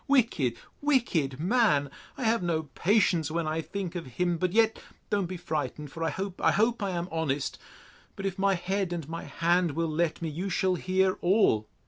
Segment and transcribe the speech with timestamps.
[0.07, 4.79] Wicked, wicked man!—I have no patience when I think of him!—But yet,
[5.11, 9.87] don't be frightened—for—I hope—I hope, I am honest!—But if my head and my hand will
[9.91, 11.67] let me, you shall hear all.